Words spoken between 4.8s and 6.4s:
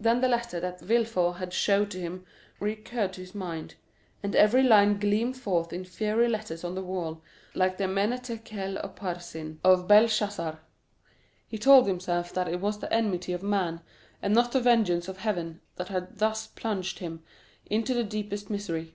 gleamed forth in fiery